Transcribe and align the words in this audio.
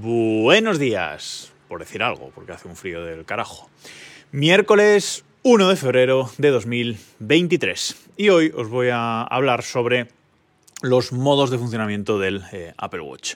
Buenos 0.00 0.78
días, 0.78 1.52
por 1.66 1.80
decir 1.80 2.04
algo, 2.04 2.30
porque 2.32 2.52
hace 2.52 2.68
un 2.68 2.76
frío 2.76 3.04
del 3.04 3.24
carajo. 3.24 3.68
Miércoles 4.30 5.24
1 5.42 5.68
de 5.68 5.74
febrero 5.74 6.30
de 6.38 6.50
2023. 6.50 7.96
Y 8.16 8.28
hoy 8.28 8.52
os 8.54 8.68
voy 8.68 8.90
a 8.92 9.22
hablar 9.22 9.64
sobre 9.64 10.06
los 10.82 11.12
modos 11.12 11.50
de 11.50 11.58
funcionamiento 11.58 12.18
del 12.18 12.42
eh, 12.52 12.72
Apple 12.76 13.00
Watch. 13.00 13.34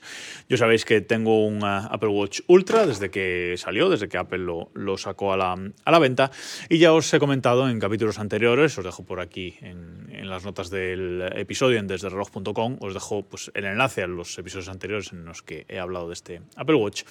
Yo 0.48 0.57
sabéis 0.57 0.85
que 0.85 1.01
tengo 1.01 1.45
un 1.45 1.62
uh, 1.62 1.89
Apple 1.91 2.09
Watch 2.09 2.41
Ultra 2.46 2.87
desde 2.87 3.11
que 3.11 3.55
salió, 3.59 3.89
desde 3.89 4.09
que 4.09 4.16
Apple 4.16 4.39
lo, 4.39 4.96
sacó 4.96 5.33
a 5.33 5.37
la, 5.37 5.52
a 5.84 5.91
la, 5.91 5.98
venta 5.98 6.30
y 6.69 6.79
ya 6.79 6.93
os 6.93 7.12
he 7.12 7.19
comentado 7.19 7.69
en 7.69 7.80
capítulos 7.80 8.19
anteriores, 8.19 8.79
os 8.79 8.84
dejo 8.84 9.05
por 9.05 9.20
aquí 9.20 9.57
en, 9.61 10.02
las 10.29 10.45
notas 10.45 10.70
del 10.70 11.30
episodio 11.34 11.79
en 11.79 11.89
desdereloj.com, 11.89 12.77
os 12.80 12.95
dejo 12.95 13.23
pues, 13.23 13.51
el 13.55 13.65
enlace 13.65 14.02
a 14.02 14.06
los 14.06 14.38
episodios 14.38 14.69
anteriores 14.69 15.12
en 15.12 15.24
los 15.24 15.43
que 15.43 15.66
he 15.69 15.79
hablado 15.79 16.06
de 16.06 16.15
este 16.15 16.43
Apple 16.56 16.77
Watch 16.77 17.02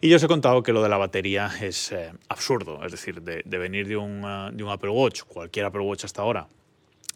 y 0.00 0.08
ya 0.08 0.16
os 0.16 0.22
he 0.22 0.28
contado 0.28 0.62
que 0.62 0.72
lo 0.72 0.82
de 0.82 0.88
la 0.88 0.96
batería 0.96 1.50
es 1.60 1.92
eh, 1.92 2.12
absurdo, 2.28 2.84
es 2.84 2.90
decir, 2.90 3.20
de, 3.22 3.42
venir 3.58 3.86
de 3.86 3.96
un, 3.96 4.22
de 4.56 4.64
un 4.64 4.70
Apple 4.70 4.90
Watch, 4.90 5.22
cualquier 5.24 5.66
Apple 5.66 5.82
Watch 5.82 6.04
hasta 6.04 6.22
ahora, 6.22 6.48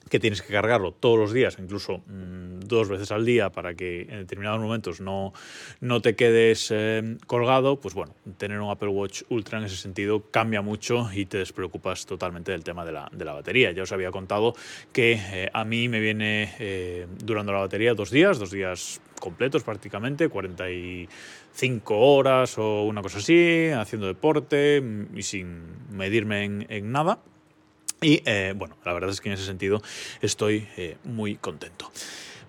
que 0.09 0.19
tienes 0.19 0.43
que 0.43 0.53
cargarlo 0.53 0.93
todos 0.93 1.19
los 1.19 1.33
días, 1.33 1.57
incluso 1.59 1.99
mmm, 2.07 2.61
dos 2.61 2.89
veces 2.89 3.11
al 3.13 3.25
día, 3.25 3.51
para 3.51 3.75
que 3.75 4.03
en 4.03 4.21
determinados 4.21 4.61
momentos 4.61 5.01
no, 5.01 5.33
no 5.81 6.01
te 6.01 6.17
quedes 6.17 6.71
eh, 6.71 7.17
colgado, 7.27 7.81
pues 7.81 7.95
bueno, 7.95 8.15
tener 8.37 8.61
un 8.61 8.71
Apple 8.71 8.89
Watch 8.89 9.23
Ultra 9.29 9.59
en 9.59 9.65
ese 9.65 9.77
sentido 9.77 10.23
cambia 10.31 10.63
mucho 10.63 11.09
y 11.13 11.27
te 11.27 11.39
despreocupas 11.39 12.07
totalmente 12.07 12.53
del 12.53 12.65
tema 12.65 12.85
de 12.85 12.93
la, 12.93 13.09
de 13.13 13.25
la 13.25 13.33
batería. 13.33 13.73
Ya 13.73 13.83
os 13.83 13.93
había 13.93 14.11
contado 14.11 14.55
que 14.93 15.13
eh, 15.13 15.51
a 15.53 15.65
mí 15.65 15.89
me 15.89 16.01
viene 16.01 16.55
eh, 16.59 17.07
durando 17.23 17.53
la 17.53 17.61
batería 17.61 17.95
dos 17.95 18.11
días, 18.11 18.39
dos 18.39 18.51
días 18.51 19.01
completos 19.21 19.65
prácticamente, 19.65 20.29
45 20.29 21.99
horas 21.99 22.57
o 22.59 22.85
una 22.85 23.03
cosa 23.03 23.19
así, 23.19 23.69
haciendo 23.71 24.07
deporte 24.07 24.83
y 25.15 25.23
sin 25.23 25.63
medirme 25.91 26.45
en, 26.45 26.67
en 26.69 26.93
nada. 26.93 27.19
Y 28.01 28.23
eh, 28.25 28.55
bueno, 28.57 28.77
la 28.85 28.93
verdad 28.93 29.11
es 29.11 29.21
que 29.21 29.29
en 29.29 29.35
ese 29.35 29.45
sentido 29.45 29.83
estoy 30.21 30.69
eh, 30.77 30.97
muy 31.05 31.37
contento. 31.37 31.91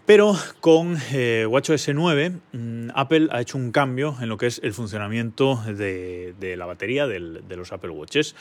Pero 0.06 0.36
con 0.60 0.98
eh, 1.12 1.46
WatchOS 1.48 1.90
9, 1.90 2.32
mmm, 2.52 2.90
Apple 2.96 3.28
ha 3.32 3.42
hecho 3.42 3.60
un 3.60 3.72
cambio 3.72 4.18
en 4.20 4.30
lo 4.30 4.38
que 4.38 4.48
es 4.48 4.60
el 4.64 4.74
funcionamiento 4.74 5.62
de, 5.68 6.56
la 6.58 6.66
batería 6.66 7.06
de 7.06 7.20
los 7.56 7.72
Apple 7.72 7.92
Watches. 7.92 8.36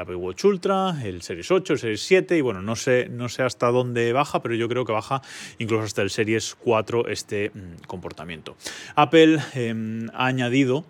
Apple 0.00 0.14
Watch 0.14 0.44
Ultra, 0.44 0.96
el 1.04 1.20
Series 1.20 1.50
8, 1.50 1.74
el 1.74 1.78
Series 1.78 2.02
7, 2.02 2.38
y 2.38 2.40
bueno, 2.40 2.62
no 2.62 2.76
sé, 2.76 3.08
no 3.10 3.28
sé 3.28 3.42
hasta 3.42 3.70
dónde 3.70 4.14
baja, 4.14 4.40
pero 4.40 4.54
yo 4.54 4.70
creo 4.70 4.86
que 4.86 4.92
baja 4.92 5.20
incluso 5.58 5.84
hasta 5.84 6.00
el 6.00 6.08
Series 6.08 6.54
4 6.54 7.08
este 7.08 7.50
mmm, 7.50 7.84
comportamiento. 7.86 8.56
Apple 8.94 9.38
eh, 9.54 10.08
ha 10.14 10.26
añadido 10.26 10.86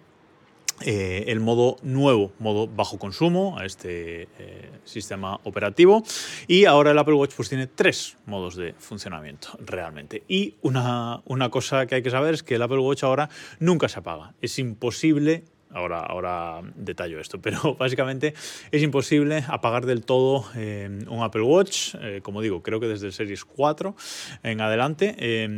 eh, 0.85 1.25
el 1.29 1.41
modo 1.41 1.77
nuevo, 1.83 2.33
modo 2.39 2.67
bajo 2.67 2.99
consumo 2.99 3.59
a 3.59 3.65
este 3.65 4.29
eh, 4.39 4.71
sistema 4.85 5.39
operativo. 5.45 6.03
Y 6.47 6.65
ahora 6.65 6.91
el 6.91 6.99
Apple 6.99 7.15
Watch 7.15 7.35
pues 7.37 7.49
tiene 7.49 7.67
tres 7.67 8.17
modos 8.27 8.57
de 8.57 8.75
funcionamiento 8.79 9.49
realmente. 9.61 10.23
Y 10.29 10.55
una, 10.63 11.23
una 11.25 11.51
cosa 11.51 11.87
que 11.87 11.97
hay 11.97 12.03
que 12.03 12.11
saber 12.11 12.35
es 12.35 12.43
que 12.43 12.57
el 12.57 12.63
Apple 12.63 12.79
Watch 12.79 13.05
ahora 13.05 13.29
nunca 13.59 13.89
se 13.89 13.99
apaga. 14.01 14.35
Es 14.41 14.59
imposible 14.59 15.45
Ahora, 15.75 16.01
ahora 16.01 16.61
detallo 16.77 17.19
esto, 17.19 17.41
pero 17.41 17.75
básicamente 17.79 18.35
es 18.71 18.83
imposible 18.83 19.43
apagar 19.49 19.87
del 19.87 20.05
todo 20.05 20.45
eh, 20.55 20.87
un 21.09 21.23
Apple 21.23 21.41
Watch, 21.41 21.95
como 22.21 22.43
digo, 22.43 22.63
creo 22.63 22.79
que 22.79 22.89
desde 22.89 23.07
el 23.07 23.15
Series 23.15 23.47
4 23.47 23.97
en 24.43 24.61
adelante, 24.61 25.15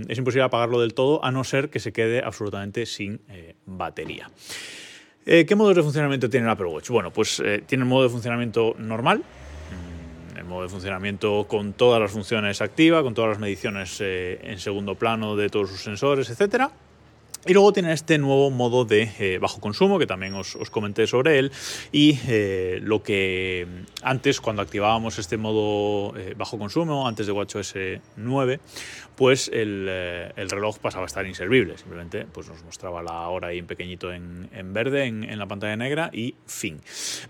es 0.08 0.17
imposible 0.17 0.45
apagarlo 0.45 0.80
del 0.80 0.95
todo 0.95 1.25
a 1.25 1.33
no 1.33 1.42
ser 1.42 1.69
que 1.69 1.80
se 1.80 1.92
quede 1.92 2.22
absolutamente 2.25 2.86
sin 2.86 3.22
batería. 3.67 4.30
Eh, 5.27 5.47
¿Qué 5.47 5.55
modos 5.55 5.75
de 5.75 5.83
funcionamiento 5.83 6.28
tiene 6.28 6.44
el 6.44 6.53
Apple 6.53 6.67
Watch? 6.67 6.91
Bueno, 6.91 7.11
pues 7.11 7.41
eh, 7.41 7.62
tiene 7.67 7.85
el 7.85 7.89
modo 7.89 8.02
de 8.02 8.08
funcionamiento 8.11 8.74
normal, 8.79 9.18
mm, 9.20 10.36
el 10.36 10.45
modo 10.45 10.64
de 10.64 10.68
funcionamiento 10.68 11.46
con 11.48 11.73
todas 11.73 11.98
las 11.98 12.11
funciones 12.11 12.61
activas, 12.61 13.02
con 13.02 13.14
todas 13.14 13.30
las 13.30 13.39
mediciones 13.39 13.98
eh, 14.02 14.39
en 14.42 14.58
segundo 14.58 14.96
plano 14.96 15.34
de 15.34 15.48
todos 15.48 15.70
sus 15.70 15.83
sensores, 15.83 16.29
etcétera. 16.29 16.70
Y 17.46 17.52
luego 17.52 17.74
tiene 17.74 17.92
este 17.92 18.16
nuevo 18.16 18.50
modo 18.50 18.86
de 18.86 19.10
eh, 19.18 19.38
bajo 19.38 19.60
consumo, 19.60 19.98
que 19.98 20.06
también 20.06 20.32
os, 20.32 20.56
comenté 20.70 21.06
sobre 21.06 21.38
él. 21.38 21.52
Y 21.92 22.18
eh, 22.27 22.78
lo 22.82 23.02
que 23.02 23.66
antes, 24.02 24.40
cuando 24.40 24.62
activábamos 24.62 25.18
este 25.18 25.36
modo 25.36 26.16
eh, 26.16 26.34
bajo 26.38 26.58
consumo, 26.58 27.06
antes 27.06 27.27
de 27.27 27.33
WatchOS 27.33 27.74
9, 28.16 28.60
pues 29.14 29.50
el, 29.52 29.88
el, 29.88 30.50
reloj 30.50 30.78
pasaba 30.78 31.04
a 31.04 31.06
estar 31.06 31.27
inservible. 31.27 31.77
Simplemente 31.77 32.27
pues 32.33 32.48
nos 32.48 32.62
mostraba 32.64 33.02
la 33.02 33.28
hora 33.28 33.48
ahí 33.48 33.58
en 33.58 33.66
pequeñito 33.66 34.10
en, 34.10 34.48
verde, 34.72 35.04
en, 35.04 35.38
la 35.38 35.46
pantalla 35.46 35.77
negra 35.77 36.08
y 36.14 36.34
fin. 36.46 36.80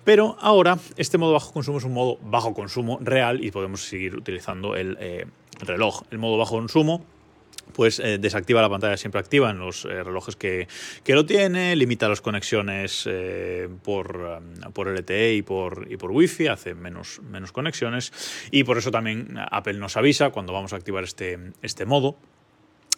Pero 0.04 0.36
ahora 0.40 0.78
este 0.96 1.18
modo 1.18 1.32
bajo 1.32 1.52
consumo 1.52 1.78
es 1.78 1.84
un 1.84 1.92
modo 1.92 2.18
bajo 2.22 2.54
consumo 2.54 2.98
real 3.00 3.44
y 3.44 3.50
podemos 3.50 3.82
seguir 3.82 4.14
utilizando 4.16 4.76
el 4.76 4.96
reloj. 5.60 6.02
El 6.12 6.18
modo 6.18 6.38
bajo 6.38 6.54
consumo 6.54 7.04
pues 7.72 7.98
eh, 7.98 8.18
desactiva 8.18 8.62
la 8.62 8.68
pantalla 8.68 8.96
siempre 8.96 9.20
activa 9.20 9.50
en 9.50 9.58
los 9.58 9.84
eh, 9.84 10.02
relojes 10.02 10.36
que, 10.36 10.68
que, 11.02 11.14
lo 11.14 11.26
tiene, 11.26 11.74
limita 11.76 12.08
las 12.08 12.20
conexiones 12.20 13.04
eh, 13.06 13.68
por, 13.82 14.16
um, 14.16 14.72
por 14.72 14.88
LTE 14.88 15.34
y 15.34 15.42
por, 15.42 15.86
y 15.90 15.96
por 15.96 16.10
Wi-Fi, 16.10 16.48
hace 16.48 16.74
menos, 16.74 17.20
menos 17.22 17.52
conexiones. 17.52 18.12
Y 18.50 18.64
por 18.64 18.78
eso 18.78 18.90
también 18.90 19.36
Apple 19.50 19.74
nos 19.74 19.96
avisa 19.96 20.30
cuando 20.30 20.52
vamos 20.52 20.72
a 20.72 20.76
activar 20.76 21.04
este, 21.04 21.38
este 21.62 21.84
modo 21.84 22.18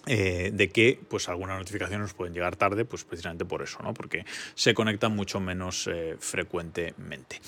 eh, 0.09 0.53
de 0.55 0.69
que 0.69 1.01
pues 1.09 1.29
algunas 1.29 1.59
notificaciones 1.59 2.01
nos 2.03 2.15
pueden 2.15 2.33
llegar 2.33 2.55
tarde, 2.55 2.85
pues 2.85 3.03
precisamente 3.03 3.45
por 3.45 3.63
eso, 3.63 3.81
¿no? 3.83 3.93
Porque 3.93 4.25
se 4.55 4.73
conectan 4.73 5.17
mucho 5.17 5.41
menos 5.41 5.89
eh, 5.89 6.15
frecuentemente. 6.21 7.41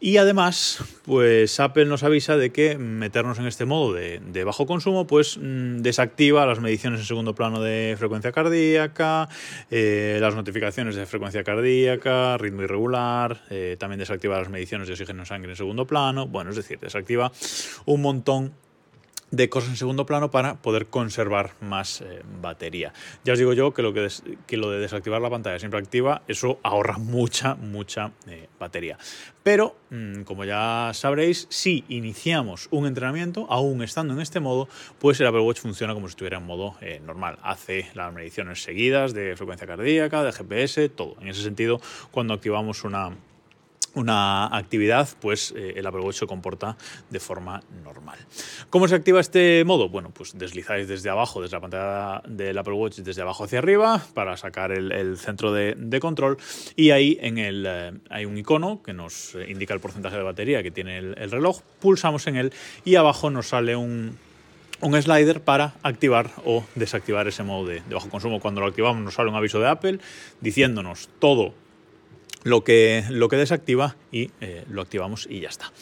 Y 0.00 0.18
además, 0.18 0.84
pues 1.06 1.58
Apple 1.60 1.86
nos 1.86 2.02
avisa 2.02 2.36
de 2.36 2.50
que 2.50 2.76
meternos 2.76 3.38
en 3.38 3.46
este 3.46 3.64
modo 3.64 3.94
de, 3.94 4.44
bajo 4.44 4.66
consumo, 4.66 5.06
pues 5.06 5.38
mmm, 5.38 5.78
desactiva 5.78 6.44
las 6.44 6.60
mediciones 6.60 7.00
en 7.00 7.06
segundo 7.06 7.34
plano 7.34 7.62
de 7.62 7.94
frecuencia 7.98 8.32
cardíaca, 8.32 9.30
eh, 9.70 10.18
las 10.20 10.34
notificaciones 10.34 10.96
de 10.96 11.06
frecuencia 11.06 11.42
cardíaca, 11.42 12.36
ritmo 12.36 12.64
irregular, 12.64 13.40
también 13.78 13.98
desactiva 13.98 14.38
las 14.38 14.50
mediciones 14.50 14.88
de 14.88 14.92
oxígeno 14.92 15.20
en 15.20 15.26
sangre 15.26 15.52
en 15.52 15.56
segundo 15.56 15.86
plano, 15.86 16.26
bueno, 16.26 16.50
es 16.50 16.56
decir, 16.56 16.78
desactiva 16.78 17.32
un 17.86 18.02
montón 18.02 18.52
de 19.36 19.48
cosas 19.48 19.70
en 19.70 19.76
segundo 19.76 20.06
plano 20.06 20.30
para 20.30 20.54
poder 20.54 20.86
conservar 20.86 21.54
más 21.60 22.00
eh, 22.00 22.22
batería. 22.40 22.92
Ya 23.24 23.32
os 23.32 23.38
digo 23.38 23.52
yo 23.52 23.74
que 23.74 23.82
lo, 23.82 23.92
que, 23.92 24.56
lo 24.56 24.70
de 24.70 24.78
desactivar 24.78 25.20
la 25.20 25.30
pantalla 25.30 25.58
siempre 25.58 25.80
activa, 25.80 26.22
eso 26.28 26.58
ahorra 26.62 26.98
mucha, 26.98 27.54
mucha 27.54 28.12
eh, 28.26 28.48
batería. 28.58 28.98
Pero, 29.42 29.76
mmm, 29.90 30.22
como 30.22 30.44
ya 30.44 30.90
sabréis, 30.94 31.46
si 31.50 31.84
iniciamos 31.88 32.68
un 32.70 32.86
entrenamiento, 32.86 33.46
aún 33.50 33.82
estando 33.82 34.14
en 34.14 34.20
este 34.20 34.40
modo, 34.40 34.68
pues 34.98 35.20
el 35.20 35.26
Apple 35.26 35.42
Watch 35.42 35.60
funciona 35.60 35.94
como 35.94 36.08
si 36.08 36.12
estuviera 36.12 36.38
en 36.38 36.46
modo 36.46 36.76
eh, 36.80 37.00
normal. 37.04 37.38
Hace 37.42 37.88
las 37.94 38.12
mediciones 38.12 38.62
seguidas 38.62 39.14
de 39.14 39.36
frecuencia 39.36 39.66
cardíaca, 39.66 40.22
de 40.22 40.32
GPS, 40.32 40.88
todo. 40.88 41.16
En 41.20 41.28
ese 41.28 41.42
sentido, 41.42 41.80
cuando 42.10 42.34
activamos 42.34 42.84
una 42.84 43.10
una 43.94 44.46
actividad, 44.46 45.08
pues 45.20 45.52
eh, 45.56 45.74
el 45.76 45.86
Apple 45.86 46.02
Watch 46.02 46.16
se 46.16 46.26
comporta 46.26 46.76
de 47.10 47.20
forma 47.20 47.62
normal. 47.82 48.18
¿Cómo 48.70 48.88
se 48.88 48.94
activa 48.94 49.20
este 49.20 49.64
modo? 49.64 49.88
Bueno, 49.88 50.10
pues 50.10 50.36
deslizáis 50.36 50.88
desde 50.88 51.10
abajo, 51.10 51.42
desde 51.42 51.56
la 51.56 51.60
pantalla 51.60 52.22
del 52.26 52.56
Apple 52.58 52.74
Watch, 52.74 52.98
desde 52.98 53.22
abajo 53.22 53.44
hacia 53.44 53.58
arriba, 53.58 54.02
para 54.14 54.36
sacar 54.36 54.72
el, 54.72 55.16
centro 55.18 55.52
de, 55.52 56.00
control, 56.00 56.38
y 56.76 56.90
ahí 56.90 57.18
en 57.20 57.38
el, 57.38 57.64
eh, 57.66 57.92
hay 58.10 58.24
un 58.24 58.36
icono 58.36 58.82
que 58.82 58.92
nos 58.92 59.36
indica 59.48 59.74
el 59.74 59.80
porcentaje 59.80 60.16
de 60.16 60.22
batería 60.22 60.62
que 60.62 60.70
tiene 60.70 60.98
el, 60.98 61.14
el 61.18 61.30
reloj, 61.30 61.60
pulsamos 61.80 62.26
en 62.26 62.36
él 62.36 62.52
y 62.84 62.96
abajo 62.96 63.30
nos 63.30 63.48
sale 63.48 63.76
un, 63.76 64.18
un 64.80 65.00
slider 65.00 65.40
para 65.40 65.74
activar 65.82 66.30
o 66.44 66.64
desactivar 66.74 67.26
ese 67.28 67.42
modo 67.42 67.66
de, 67.66 67.80
de 67.80 67.94
bajo 67.94 68.08
consumo. 68.08 68.40
Cuando 68.40 68.60
lo 68.60 68.66
activamos 68.66 69.02
nos 69.02 69.14
sale 69.14 69.30
un 69.30 69.36
aviso 69.36 69.60
de 69.60 69.68
Apple 69.68 69.98
diciéndonos 70.40 71.08
todo 71.18 71.54
lo 72.44 72.62
que, 72.62 73.04
lo 73.10 73.28
que 73.28 73.36
desactiva 73.36 73.96
y 74.12 74.30
eh, 74.40 74.64
lo 74.70 74.82
activamos 74.82 75.26
y 75.28 75.40
ya 75.40 75.48
está. 75.48 75.72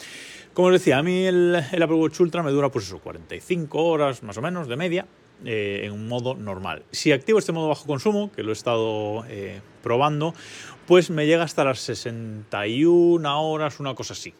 Como 0.53 0.67
os 0.69 0.73
decía, 0.73 0.97
a 0.97 1.03
mí 1.03 1.25
el, 1.25 1.63
el, 1.71 1.83
Apple 1.83 1.97
Watch 1.97 2.19
Ultra 2.19 2.43
me 2.43 2.51
dura 2.51 2.69
pues 2.69 2.85
eso, 2.85 2.99
45 2.99 3.83
horas 3.83 4.23
más 4.23 4.37
o 4.37 4.41
menos 4.41 4.67
de 4.67 4.75
media 4.75 5.07
eh, 5.45 5.81
en 5.83 5.91
un 5.91 6.07
modo 6.07 6.35
normal. 6.35 6.83
Si 6.91 7.11
activo 7.11 7.39
este 7.39 7.51
modo 7.51 7.67
bajo 7.67 7.85
consumo, 7.85 8.31
que 8.31 8.43
lo 8.43 8.51
he 8.51 8.53
estado 8.53 9.25
eh, 9.27 9.61
probando, 9.81 10.33
pues 10.87 11.09
me 11.09 11.25
llega 11.25 11.43
hasta 11.43 11.65
las 11.65 11.79
61 11.79 13.41
horas, 13.41 13.79
una 13.79 13.93
cosa 13.93 14.13
así. 14.13 14.33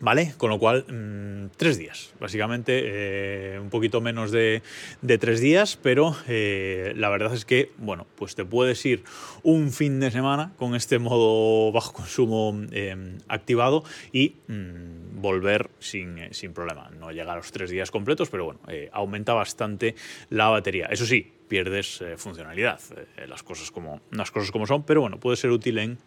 ¿Vale? 0.00 0.32
Con 0.38 0.48
lo 0.48 0.58
cual, 0.58 0.86
mmm, 0.88 1.50
tres 1.56 1.76
días, 1.76 2.14
básicamente, 2.18 2.82
eh, 2.84 3.60
un 3.60 3.68
poquito 3.68 4.00
menos 4.00 4.30
de, 4.30 4.62
de 5.02 5.18
tres 5.18 5.40
días, 5.40 5.76
pero 5.76 6.16
eh, 6.26 6.94
la 6.96 7.10
verdad 7.10 7.34
es 7.34 7.44
que, 7.44 7.70
bueno, 7.76 8.06
pues 8.16 8.34
te 8.34 8.46
puedes 8.46 8.84
ir 8.86 9.04
un 9.42 9.70
fin 9.72 10.00
de 10.00 10.10
semana 10.10 10.52
con 10.56 10.74
este 10.74 10.98
modo 10.98 11.70
bajo 11.70 11.92
consumo 11.92 12.58
eh, 12.72 13.18
activado 13.28 13.84
y 14.10 14.36
mmm, 14.48 15.20
volver 15.20 15.68
sin, 15.80 16.32
sin, 16.32 16.54
problema. 16.54 16.90
No 16.98 17.12
llega 17.12 17.34
a 17.34 17.36
los 17.36 17.52
tres 17.52 17.68
días 17.68 17.90
completos, 17.90 18.30
pero 18.30 18.46
bueno, 18.46 18.60
aumenta 18.92 19.34
bastante 19.34 19.94
la 20.30 20.48
batería. 20.48 20.86
Eso 20.86 21.04
sí, 21.04 21.30
pierdes 21.50 22.00
eh, 22.00 22.16
funcionalidad. 22.16 22.80
Eh, 22.96 23.26
las, 23.26 23.42
cosas 23.42 23.70
como, 23.70 24.00
las 24.12 24.30
cosas 24.30 24.52
como 24.52 24.66
son, 24.66 24.84
pero 24.84 25.02
bueno, 25.02 25.18
puede 25.18 25.36
ser 25.36 25.50
útil 25.50 25.78
en 25.78 25.98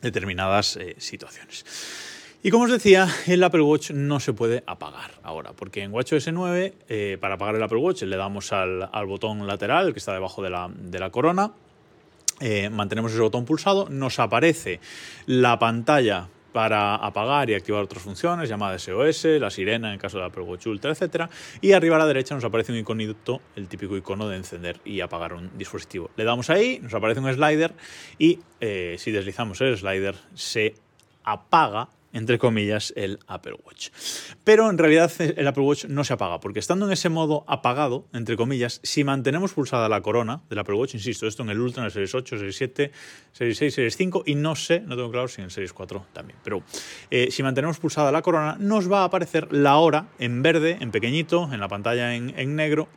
determinadas 0.00 0.76
eh, 0.76 0.94
situaciones. 0.98 1.66
Y 2.40 2.50
como 2.50 2.64
os 2.64 2.70
decía, 2.70 3.08
el 3.26 3.42
Apple 3.42 3.62
Watch 3.62 3.90
no 3.90 4.20
se 4.20 4.32
puede 4.32 4.62
apagar 4.64 5.10
ahora, 5.24 5.52
porque 5.54 5.82
en 5.82 5.92
WatchOS 5.92 6.28
9, 6.32 7.18
para 7.20 7.34
apagar 7.34 7.56
el 7.56 7.62
Apple 7.64 7.78
Watch, 7.78 8.02
le 8.02 8.16
damos 8.16 8.52
al, 8.52 8.88
botón 9.06 9.44
lateral, 9.48 9.92
que 9.92 9.98
está 9.98 10.12
debajo 10.12 10.40
de 10.40 10.50
la, 10.50 11.10
corona, 11.10 11.50
mantenemos 12.70 13.10
ese 13.10 13.20
botón 13.20 13.44
pulsado, 13.44 13.88
nos 13.90 14.20
aparece 14.20 14.78
la 15.26 15.58
pantalla 15.58 16.28
para 16.52 16.94
apagar 16.94 17.50
y 17.50 17.54
activar 17.54 17.82
otras 17.82 18.04
funciones, 18.04 18.48
llamada 18.48 18.78
SOS, 18.78 19.24
la 19.40 19.50
sirena 19.50 19.92
en 19.92 19.98
caso 19.98 20.18
de 20.18 20.26
Apple 20.26 20.42
Watch 20.42 20.66
Ultra, 20.66 20.92
etc. 20.92 21.28
Y 21.60 21.72
arriba 21.72 21.96
a 21.96 21.98
la 21.98 22.06
derecha 22.06 22.36
nos 22.36 22.44
aparece 22.44 22.70
un 22.70 22.78
iconito, 22.78 23.40
el 23.56 23.66
típico 23.66 23.96
icono 23.96 24.28
de 24.28 24.36
encender 24.36 24.80
y 24.84 25.00
apagar 25.00 25.34
un 25.34 25.50
dispositivo. 25.58 26.10
Le 26.16 26.22
damos 26.22 26.50
ahí, 26.50 26.78
nos 26.80 26.94
aparece 26.94 27.18
un 27.18 27.32
slider 27.32 27.74
y 28.16 28.38
eh, 28.60 28.94
si 28.98 29.10
deslizamos 29.10 29.60
el 29.60 29.76
slider 29.76 30.14
se 30.34 30.74
apaga 31.24 31.88
entre 32.12 32.38
comillas, 32.38 32.92
el 32.96 33.18
Apple 33.26 33.56
Watch. 33.64 33.90
Pero 34.44 34.70
en 34.70 34.78
realidad 34.78 35.10
el 35.18 35.46
Apple 35.46 35.62
Watch 35.62 35.84
no 35.86 36.04
se 36.04 36.12
apaga, 36.12 36.40
porque 36.40 36.58
estando 36.58 36.86
en 36.86 36.92
ese 36.92 37.08
modo 37.08 37.44
apagado, 37.46 38.06
entre 38.12 38.36
comillas, 38.36 38.80
si 38.82 39.04
mantenemos 39.04 39.52
pulsada 39.52 39.88
la 39.88 40.00
corona 40.00 40.42
del 40.48 40.58
Apple 40.58 40.74
Watch, 40.74 40.94
insisto, 40.94 41.26
esto 41.26 41.42
en 41.42 41.50
el 41.50 41.60
Ultra, 41.60 41.82
en 41.82 41.86
el 41.86 41.92
Series 41.92 42.14
8, 42.14 42.38
Series 42.38 42.56
7, 42.56 42.92
Series 43.32 43.58
6, 43.58 43.74
Series 43.74 43.96
5, 43.96 44.22
y 44.26 44.34
no 44.34 44.56
sé, 44.56 44.80
no 44.80 44.96
tengo 44.96 45.10
claro 45.10 45.28
si 45.28 45.40
en 45.40 45.46
el 45.46 45.50
Series 45.50 45.72
4 45.72 46.06
también, 46.12 46.38
pero 46.42 46.62
eh, 47.10 47.28
si 47.30 47.42
mantenemos 47.42 47.78
pulsada 47.78 48.12
la 48.12 48.22
corona, 48.22 48.56
nos 48.58 48.90
va 48.90 49.02
a 49.02 49.04
aparecer 49.04 49.52
la 49.52 49.76
hora 49.76 50.08
en 50.18 50.42
verde, 50.42 50.78
en 50.80 50.90
pequeñito, 50.90 51.52
en 51.52 51.60
la 51.60 51.68
pantalla 51.68 52.14
en, 52.14 52.34
en 52.38 52.56
negro, 52.56 52.88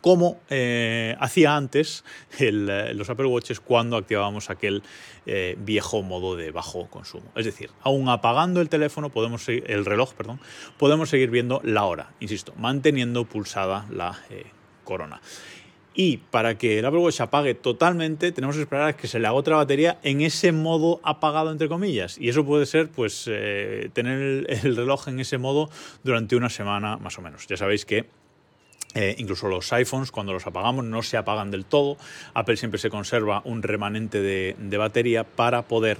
como 0.00 0.40
eh, 0.48 1.16
hacía 1.20 1.56
antes 1.56 2.04
eh, 2.38 2.92
los 2.94 3.10
Apple 3.10 3.26
Watches 3.26 3.60
cuando 3.60 3.96
activábamos 3.96 4.50
aquel 4.50 4.82
eh, 5.26 5.56
viejo 5.58 6.02
modo 6.02 6.36
de 6.36 6.50
bajo 6.50 6.88
consumo. 6.88 7.30
Es 7.36 7.44
decir, 7.44 7.70
aún 7.82 8.08
apagando 8.08 8.60
el 8.60 8.68
teléfono, 8.68 9.10
podemos 9.10 9.48
el 9.48 9.84
reloj, 9.84 10.14
perdón, 10.14 10.40
podemos 10.78 11.10
seguir 11.10 11.30
viendo 11.30 11.60
la 11.64 11.84
hora, 11.84 12.12
insisto, 12.20 12.54
manteniendo 12.56 13.24
pulsada 13.24 13.86
la 13.90 14.18
corona. 14.84 15.20
Y 15.92 16.18
para 16.18 16.56
que 16.56 16.78
el 16.78 16.86
Apple 16.86 17.00
Watch 17.00 17.20
apague 17.20 17.54
totalmente, 17.54 18.30
tenemos 18.30 18.56
que 18.56 18.62
esperar 18.62 18.88
a 18.88 18.96
que 18.96 19.08
se 19.08 19.18
le 19.18 19.26
agote 19.26 19.50
la 19.50 19.56
batería 19.56 19.98
en 20.02 20.20
ese 20.20 20.52
modo 20.52 21.00
apagado, 21.02 21.50
entre 21.50 21.68
comillas. 21.68 22.16
Y 22.16 22.28
eso 22.28 22.46
puede 22.46 22.64
ser, 22.64 22.90
pues, 22.90 23.24
tener 23.24 24.46
el 24.48 24.76
reloj 24.76 25.08
en 25.08 25.18
ese 25.18 25.36
modo 25.36 25.68
durante 26.04 26.36
una 26.36 26.48
semana 26.48 26.96
más 26.96 27.18
o 27.18 27.22
menos. 27.22 27.46
Ya 27.48 27.56
sabéis 27.56 27.84
que 27.84 28.06
eh, 28.94 29.14
incluso 29.18 29.46
los 29.46 29.72
iPhones, 29.72 30.10
cuando 30.10 30.32
los 30.32 30.46
apagamos, 30.48 30.84
no 30.84 31.02
se 31.02 31.16
apagan 31.16 31.52
del 31.52 31.64
todo. 31.64 31.96
Apple 32.34 32.56
siempre 32.56 32.78
se 32.78 32.90
conserva 32.90 33.40
un 33.44 33.62
remanente 33.62 34.20
de, 34.20 34.76
batería 34.78 35.24
para 35.24 35.62
poder 35.62 35.98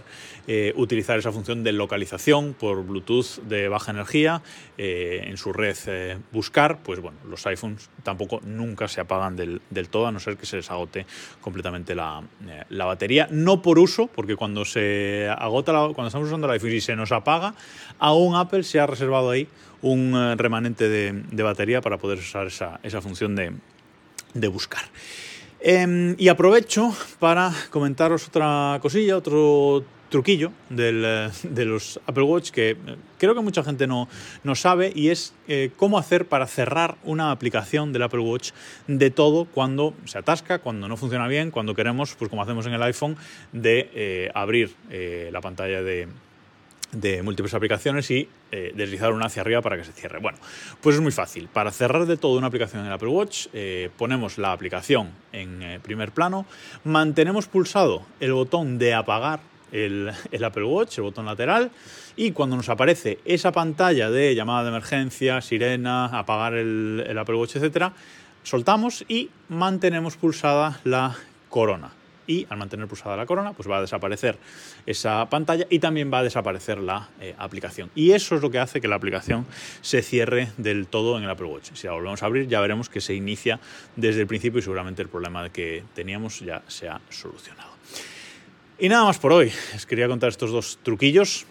eh, 0.48 0.72
utilizar 0.74 1.18
esa 1.18 1.30
función 1.30 1.62
de 1.62 1.72
localización 1.72 2.54
por 2.54 2.82
Bluetooth 2.84 3.42
de 3.42 3.68
baja 3.68 3.92
energía 3.92 4.42
eh, 4.78 5.24
en 5.26 5.36
su 5.36 5.52
red 5.52 5.76
buscar. 6.32 6.78
Pues 6.82 7.00
bueno, 7.00 7.18
los 7.28 7.46
iPhones 7.46 7.90
tampoco 8.02 8.40
nunca 8.42 8.88
se 8.88 9.00
apagan 9.00 9.36
del, 9.36 9.60
todo, 9.88 10.06
a 10.06 10.12
no 10.12 10.18
ser 10.18 10.36
que 10.36 10.46
se 10.46 10.56
les 10.56 10.70
agote 10.70 11.06
completamente 11.40 11.94
la, 11.94 12.22
batería. 12.70 13.28
No 13.30 13.62
por 13.62 13.78
uso, 13.78 14.08
porque 14.08 14.34
cuando 14.34 14.64
se 14.64 15.28
agota, 15.38 15.72
cuando 15.72 16.06
estamos 16.06 16.26
usando 16.26 16.46
el 16.46 16.54
iPhone 16.54 16.72
y 16.72 16.80
se 16.80 16.96
nos 16.96 17.12
apaga, 17.12 17.54
aún 17.98 18.34
Apple 18.34 18.64
se 18.64 18.80
ha 18.80 18.86
reservado 18.86 19.30
ahí 19.30 19.46
un 19.82 20.14
eh, 20.14 20.34
remanente 20.36 20.88
de, 20.88 21.42
batería 21.42 21.80
para 21.80 21.98
poder 21.98 22.18
usar 22.18 22.46
esa, 22.46 23.00
función 23.00 23.36
de, 23.36 24.48
buscar. 24.48 24.82
Em, 25.60 26.14
y 26.18 26.28
aprovecho 26.28 26.94
para 27.18 27.52
comentaros 27.70 28.28
otra 28.28 28.78
cosilla, 28.80 29.16
otro 29.16 29.84
truquillo 30.08 30.52
eh, 30.76 31.30
de 31.42 31.64
los 31.64 32.00
Apple 32.06 32.24
Watch 32.24 32.50
que 32.50 32.70
eh, 32.70 32.76
creo 33.18 33.34
que 33.34 33.42
mucha 33.42 33.62
gente 33.62 33.86
no, 33.86 34.08
no 34.42 34.54
sabe 34.54 34.90
y 34.94 35.10
es 35.10 35.34
cómo 35.76 35.98
hacer 35.98 36.26
para 36.26 36.46
cerrar 36.46 36.96
una 37.04 37.30
aplicación 37.30 37.92
del 37.92 38.02
Apple 38.02 38.20
Watch 38.20 38.52
de 38.86 39.10
todo 39.10 39.44
cuando 39.44 39.94
se 40.06 40.18
atasca, 40.18 40.60
cuando 40.60 40.88
no 40.88 40.96
funciona 40.96 41.28
bien, 41.28 41.50
cuando 41.50 41.74
queremos, 41.74 42.14
pues 42.14 42.30
como 42.30 42.42
hacemos 42.42 42.66
en 42.66 42.72
el 42.72 42.82
iPhone, 42.82 43.16
de 43.52 44.30
abrir 44.34 44.74
la 45.32 45.40
pantalla 45.40 45.82
de, 45.82 46.08
de 46.92 47.22
múltiples 47.22 47.54
aplicaciones 47.54 48.10
y 48.10 48.28
eh, 48.50 48.72
deslizar 48.74 49.12
una 49.12 49.26
hacia 49.26 49.42
arriba 49.42 49.62
para 49.62 49.76
que 49.76 49.84
se 49.84 49.92
cierre. 49.92 50.18
Bueno, 50.18 50.38
pues 50.80 50.96
es 50.96 51.02
muy 51.02 51.12
fácil. 51.12 51.48
Para 51.48 51.70
cerrar 51.70 52.06
de 52.06 52.16
todo 52.16 52.36
una 52.36 52.48
aplicación 52.48 52.84
en 52.84 52.92
Apple 52.92 53.08
Watch, 53.08 53.46
eh, 53.52 53.90
ponemos 53.96 54.38
la 54.38 54.52
aplicación 54.52 55.10
en 55.32 55.62
eh, 55.62 55.80
primer 55.80 56.12
plano, 56.12 56.46
mantenemos 56.84 57.46
pulsado 57.46 58.02
el 58.20 58.32
botón 58.32 58.78
de 58.78 58.94
apagar 58.94 59.40
el, 59.72 60.10
Apple 60.44 60.64
Watch, 60.64 60.98
el 60.98 61.04
botón 61.04 61.26
lateral, 61.26 61.70
y 62.16 62.32
cuando 62.32 62.56
nos 62.56 62.68
aparece 62.68 63.18
esa 63.24 63.52
pantalla 63.52 64.10
de 64.10 64.34
llamada 64.34 64.64
de 64.64 64.70
emergencia, 64.70 65.40
sirena, 65.40 66.06
apagar 66.06 66.54
el, 66.54 67.04
el 67.06 67.18
Apple 67.18 67.36
Watch, 67.36 67.56
etc., 67.56 67.92
soltamos 68.42 69.04
y 69.06 69.30
mantenemos 69.48 70.16
pulsada 70.16 70.80
la 70.84 71.16
corona 71.48 71.99
y 72.30 72.46
al 72.48 72.58
mantener 72.58 72.86
pulsada 72.86 73.16
la 73.16 73.26
corona 73.26 73.54
pues 73.54 73.68
va 73.68 73.78
a 73.78 73.80
desaparecer 73.80 74.38
esa 74.86 75.28
pantalla 75.28 75.66
y 75.68 75.80
también 75.80 76.12
va 76.12 76.20
a 76.20 76.22
desaparecer 76.22 76.78
la 76.78 77.08
eh, 77.20 77.34
aplicación. 77.36 77.90
Y 77.96 78.12
eso 78.12 78.36
es 78.36 78.42
lo 78.42 78.50
que 78.50 78.60
hace 78.60 78.80
que 78.80 78.86
la 78.86 78.94
aplicación 78.94 79.46
se 79.80 80.00
cierre 80.00 80.52
del 80.56 80.86
todo 80.86 81.18
en 81.18 81.24
el 81.24 81.30
Apple 81.30 81.46
Watch. 81.46 81.70
Si 81.74 81.88
la 81.88 81.94
volvemos 81.94 82.22
a 82.22 82.26
abrir 82.26 82.46
ya 82.46 82.60
veremos 82.60 82.88
que 82.88 83.00
se 83.00 83.14
inicia 83.14 83.58
desde 83.96 84.20
el 84.20 84.28
principio 84.28 84.60
y 84.60 84.62
seguramente 84.62 85.02
el 85.02 85.08
problema 85.08 85.48
que 85.48 85.82
teníamos 85.92 86.38
ya 86.38 86.62
se 86.68 86.88
ha 86.88 87.00
solucionado. 87.08 87.70
Y 88.78 88.88
nada 88.88 89.04
más 89.04 89.18
por 89.18 89.32
hoy. 89.32 89.52
Les 89.72 89.84
quería 89.84 90.06
contar 90.06 90.28
estos 90.28 90.52
dos 90.52 90.78
truquillos 90.84 91.46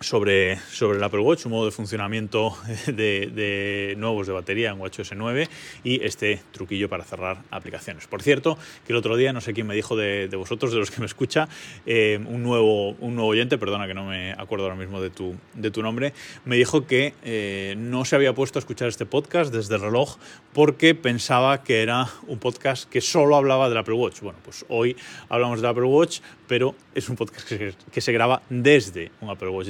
sobre, 0.00 0.58
sobre 0.70 0.98
el 0.98 1.04
Apple 1.04 1.20
Watch, 1.20 1.46
un 1.46 1.52
modo 1.52 1.66
de 1.66 1.70
funcionamiento 1.70 2.56
de, 2.86 3.94
nuevos 3.96 4.26
de 4.26 4.32
batería 4.32 4.70
en 4.70 4.80
WatchOS 4.80 5.12
9 5.14 5.48
y 5.82 6.04
este 6.04 6.42
truquillo 6.52 6.88
para 6.88 7.04
cerrar 7.04 7.38
aplicaciones. 7.50 8.06
Por 8.06 8.22
cierto, 8.22 8.58
que 8.86 8.92
el 8.92 8.96
otro 8.96 9.16
día, 9.16 9.32
no 9.32 9.40
sé 9.40 9.54
quién 9.54 9.66
me 9.66 9.74
dijo 9.74 9.96
de, 9.96 10.28
vosotros, 10.36 10.72
de 10.72 10.78
los 10.78 10.90
que 10.90 11.00
me 11.00 11.06
escucha, 11.06 11.48
eh, 11.86 12.18
un, 12.26 12.42
nuevo, 12.42 12.90
un 12.90 13.14
nuevo 13.14 13.30
oyente, 13.30 13.58
perdona 13.58 13.86
que 13.86 13.94
no 13.94 14.04
me 14.04 14.32
acuerdo 14.32 14.64
ahora 14.64 14.76
mismo 14.76 15.00
de 15.00 15.10
tu, 15.10 15.34
de 15.54 15.70
tu 15.70 15.82
nombre, 15.82 16.12
me 16.44 16.56
dijo 16.56 16.86
que 16.86 17.14
eh, 17.22 17.74
no 17.76 18.04
se 18.04 18.16
había 18.16 18.34
puesto 18.34 18.58
a 18.58 18.60
escuchar 18.60 18.88
este 18.88 19.06
podcast 19.06 19.52
desde 19.52 19.76
el 19.76 19.80
reloj 19.80 20.16
porque 20.52 20.94
pensaba 20.94 21.62
que 21.62 21.82
era 21.82 22.08
un 22.26 22.38
podcast 22.38 22.88
que 22.88 23.00
solo 23.00 23.36
hablaba 23.36 23.68
del 23.68 23.78
Apple 23.78 23.94
Watch. 23.94 24.20
Bueno, 24.20 24.38
pues 24.44 24.64
hoy 24.68 24.96
hablamos 25.28 25.60
del 25.60 25.70
Apple 25.70 25.84
Watch, 25.84 26.20
pero 26.46 26.74
es 26.94 27.08
un 27.08 27.16
podcast 27.16 27.48
que, 27.48 28.00
se 28.00 28.12
graba 28.12 28.42
desde 28.48 29.10
un 29.20 29.30
Apple 29.30 29.48
Watch 29.48 29.68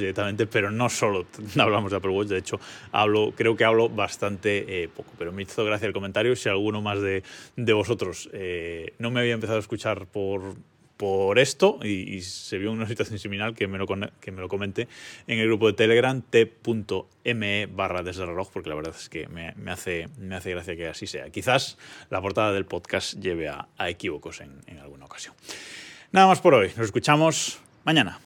pero 0.49 0.71
no 0.71 0.89
solo 0.89 1.25
hablamos 1.59 1.91
de 1.91 1.97
Apple 1.97 2.11
Watch, 2.11 2.29
de 2.29 2.37
hecho 2.37 2.59
creo 3.35 3.55
que 3.55 3.63
hablo 3.63 3.89
bastante 3.89 4.83
eh, 4.83 4.87
poco, 4.87 5.11
pero 5.17 5.31
me 5.31 5.43
hizo 5.43 5.63
gracia 5.63 5.87
el 5.87 5.93
comentario, 5.93 6.35
si 6.35 6.49
alguno 6.49 6.81
más 6.81 6.99
de, 7.01 7.23
vosotros 7.73 8.29
eh, 8.33 8.93
no 8.99 9.11
me 9.11 9.19
había 9.19 9.33
empezado 9.33 9.57
a 9.57 9.61
escuchar 9.61 10.07
por, 10.07 10.55
por 10.97 11.39
esto 11.39 11.79
y, 11.83 12.21
se 12.21 12.57
vio 12.57 12.71
una 12.71 12.87
situación 12.87 13.19
similar 13.19 13.53
que 13.53 13.67
me, 13.67 13.77
lo, 13.77 13.85
que 13.85 14.31
me 14.31 14.41
lo 14.41 14.47
comente 14.47 14.87
en 15.27 15.39
el 15.39 15.47
grupo 15.47 15.67
de 15.67 15.73
Telegram 15.73 16.21
t.me 16.21 17.65
barra 17.67 18.03
desde 18.03 18.21
el 18.21 18.29
reloj 18.29 18.49
porque 18.51 18.69
la 18.69 18.75
verdad 18.75 18.95
es 18.97 19.09
que 19.09 19.27
me, 19.27 19.53
hace, 19.71 20.09
me 20.17 20.35
hace 20.35 20.51
gracia 20.51 20.75
que 20.75 20.87
así 20.87 21.07
sea. 21.07 21.29
Quizás 21.29 21.77
la 22.09 22.21
portada 22.21 22.53
del 22.53 22.65
podcast 22.65 23.19
lleve 23.19 23.49
a, 23.49 23.67
equívocos 23.87 24.41
en 24.41 24.79
alguna 24.79 25.05
ocasión. 25.05 25.35
Nada 26.15 26.27
más 26.27 26.39
por 26.39 26.53
hoy. 26.53 26.71
Nos 26.77 26.85
escuchamos 26.85 27.59
mañana. 27.83 28.19